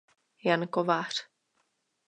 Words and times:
Jan 0.43 0.67
Kovář. 0.67 1.27